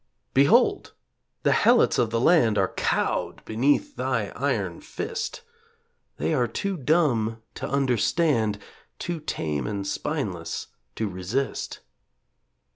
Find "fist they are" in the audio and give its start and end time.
4.81-6.47